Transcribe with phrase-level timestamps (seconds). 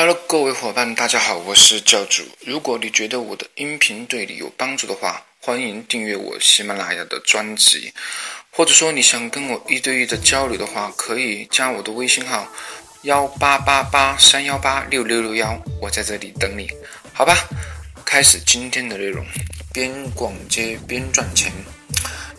[0.00, 2.22] Hello，各位伙伴，大家好，我是教主。
[2.46, 7.92] 如果你觉得我的音频对你有帮助的话，欢迎订阅我喜马拉雅的专辑，
[8.50, 12.48] 或者说你想跟我一对一的交流的话，可以加我的微信号
[13.02, 16.66] 幺八八八三幺八六六六幺，我在这里等你，
[17.12, 17.36] 好吧？
[18.02, 19.22] 开始今天的内容，
[19.70, 21.52] 边逛街边赚钱，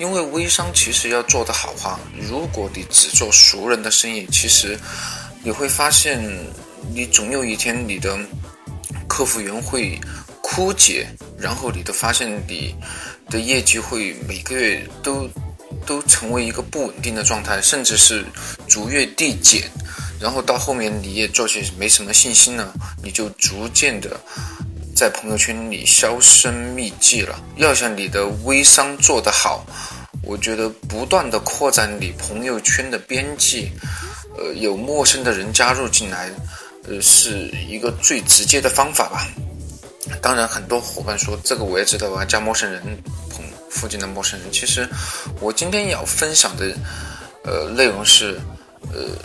[0.00, 4.76] 因为微商其实要做得好哈，如果你只做熟人的生意，其实
[5.44, 6.20] 你会发现。
[6.92, 8.18] 你总有一天，你的
[9.08, 9.98] 客服员会
[10.42, 11.06] 枯竭，
[11.38, 12.74] 然后你的发现，你
[13.30, 15.28] 的业绩会每个月都
[15.86, 18.24] 都成为一个不稳定的状态，甚至是
[18.68, 19.62] 逐月递减，
[20.20, 22.72] 然后到后面你也做起没什么信心了，
[23.02, 24.20] 你就逐渐的
[24.94, 27.42] 在朋友圈里销声匿迹了。
[27.56, 29.64] 要想你的微商做得好，
[30.22, 33.70] 我觉得不断的扩展你朋友圈的边际，
[34.38, 36.30] 呃，有陌生的人加入进来。
[36.86, 39.26] 呃，是一个最直接的方法吧。
[40.20, 42.82] 当然，很多伙伴说这个我也知道啊，加陌生人，
[43.30, 44.52] 朋附近的陌生人。
[44.52, 44.86] 其实，
[45.40, 46.76] 我今天要分享的，
[47.42, 48.38] 呃，内容是，
[48.92, 49.16] 呃，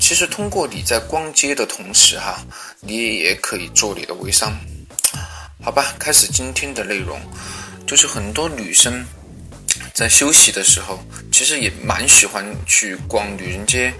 [0.00, 2.44] 其实通过你在逛街的同时哈，
[2.80, 4.52] 你也可以做你的微商。
[5.62, 7.18] 好吧，开始今天的内容，
[7.86, 9.06] 就是很多女生
[9.94, 10.98] 在休息的时候，
[11.30, 13.94] 其实也蛮喜欢去逛女人街，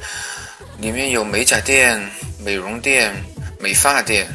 [0.79, 2.11] 里面有美甲店。
[2.45, 3.15] 美容店、
[3.59, 4.29] 美发店，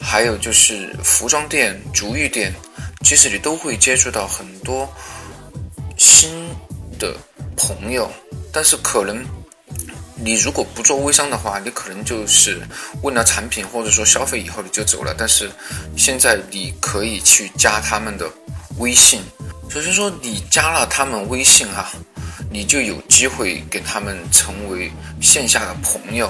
[0.00, 2.52] 还有就是服装店、足浴店，
[3.04, 4.92] 其实你都会接触到很多
[5.96, 6.48] 新
[6.98, 7.16] 的
[7.56, 8.10] 朋友。
[8.52, 9.24] 但是可能
[10.16, 12.60] 你如果不做微商的话，你可能就是
[13.02, 15.14] 问了产品或者说消费以后你就走了。
[15.16, 15.48] 但是
[15.96, 18.28] 现在你可以去加他们的
[18.78, 19.20] 微信。
[19.68, 21.92] 首先说你加了他们微信啊，
[22.50, 26.28] 你就有机会跟他们成为线下的朋友。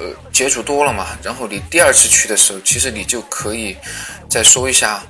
[0.00, 3.76] 呃，接触多了嘛，然后你第二次去的时候，其实你就可以
[4.30, 5.02] 再说一下，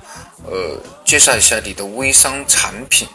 [0.43, 3.07] 呃，介绍一下你的微商产品，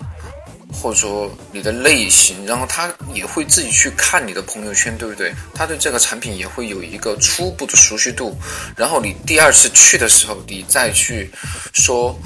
[0.72, 5.34] 或者说你的类型，然后他也会自己去看你的朋友圈，对不对？
[5.53, 8.37] 他对这个产品也会有一个初步的熟悉度，
[8.77, 11.28] 然后你第二次去的时候，你再去
[11.72, 12.16] 说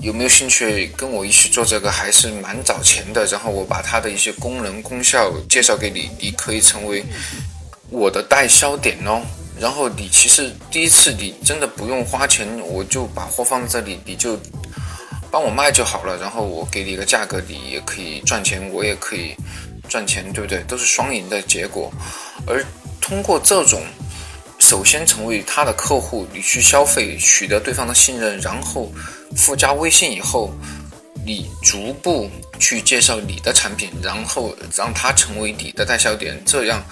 [0.00, 7.04] 有没有兴趣跟我一起做这个，还是蛮找钱的，然后我把它的一些功能功效介绍给你，你可以成为。
[7.90, 9.20] 我的代销点哦，
[9.58, 14.38] 然后你其实第一次你真的不用花钱，我就把货放在这里，你就
[15.30, 19.34] 帮我卖就好了，然后我给你一个价格，你也可以赚钱，我也可以
[19.88, 20.62] 赚钱，对不对？
[20.68, 21.92] 都是双赢的结果。
[22.46, 22.64] 而
[23.00, 23.82] 通过这种，
[24.58, 28.90] 首先成为他的客户，你去消费，取得对方的信任，然后
[29.36, 30.52] 附加微信以后，
[31.24, 36.82] 你逐步去介绍你的产品，然后让他成为你的代销点，这样。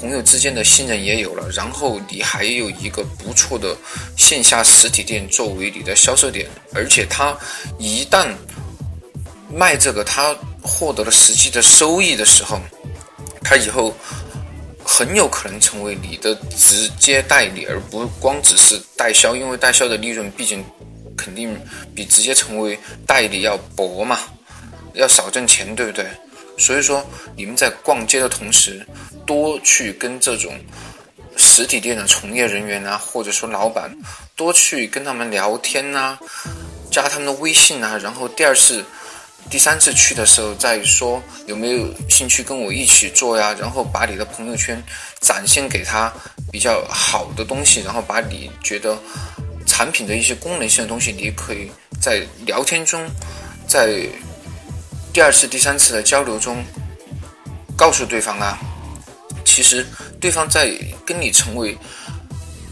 [0.00, 3.74] 朋友之间的信任也有了，然后你还有一个不错的
[4.18, 7.34] 线下实体店作为你的销售点，而且他
[7.78, 8.30] 一旦
[9.50, 12.60] 卖这个，他获得了实际的收益的时候，
[13.42, 13.96] 他以后
[14.84, 20.62] 很有可能成为你的直接代理，而不光只是代销，因为代销的利润毕竟
[21.24, 21.58] 肯定
[21.94, 24.20] 比直接成为代理要薄嘛，
[24.92, 26.06] 要少挣钱，对不对？
[26.58, 27.04] 所以说，
[27.34, 28.86] 你们在逛街的同时，
[29.24, 30.52] 多去跟这种
[31.36, 33.90] 实体店的从业人员啊，或者说老板，
[34.36, 36.18] 多去跟他们聊天呐，
[36.90, 38.84] 加他们的微信啊，然后第二次、
[39.50, 44.80] 第三次去的时候再说有没有兴趣跟我一起做呀，然后把你的朋友圈
[45.20, 46.12] 展现给他
[46.52, 48.96] 比较好的东西，然后把你觉得
[49.74, 51.68] 产品的一些功能性的东西，你可以
[52.00, 53.04] 在聊天中，
[53.66, 54.06] 在。
[55.12, 56.64] 第二次、第三次的交流中，
[57.76, 58.58] 告诉对方啊，
[59.44, 59.84] 其实
[60.20, 60.72] 对方在
[61.06, 61.76] 跟你成为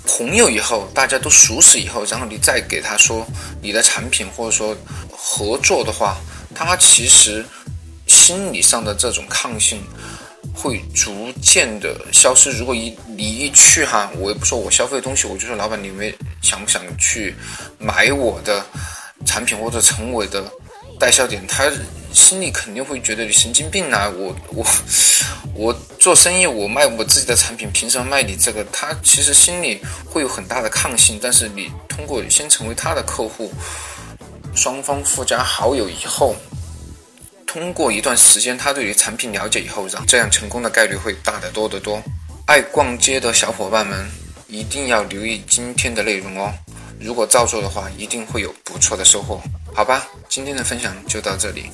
[0.07, 3.25] 朋友以后，大家都熟识以后，然后你再给他说
[3.61, 4.77] 你的产品或者说
[5.11, 6.17] 合作的话，
[6.53, 7.45] 他其实
[8.09, 9.81] 心理上的这种抗性
[10.55, 12.53] 会逐渐的消失。
[12.53, 16.13] 如果一你一去哈，我也不说我消费的东西，我就说老板，你们
[16.43, 17.35] 想不想去
[17.79, 18.65] 买我的
[19.25, 20.45] 产品或者成为的
[20.99, 21.47] 代销点？
[21.47, 21.71] 他。
[22.13, 24.07] 心里肯定会觉得你神经病啊！
[24.11, 24.67] 我我
[25.55, 28.63] 我做生意，我卖我自己的产品，凭什么卖你这个？
[28.65, 31.19] 他其实心里会有很大的抗性。
[31.23, 33.51] 但是你通过先成为他的客户，
[34.55, 36.37] 双方附加好友以后，
[37.53, 42.03] 通过一段时间，他对于产品了解以后，让这样成功的概率会大得多得多。
[42.47, 44.11] 爱逛街的小伙伴们
[44.49, 46.51] 一定要留意今天的内容哦！
[46.99, 49.39] 如果照做的话，一定会有不错的收获。
[49.75, 51.71] 好吧，今天的分享就到这里。